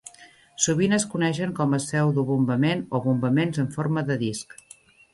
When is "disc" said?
4.29-4.61